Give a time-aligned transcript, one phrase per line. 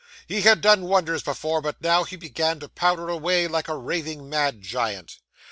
[0.25, 4.27] He had done wonders before, but now he began to powder away like a raving
[4.27, 5.19] mad giant.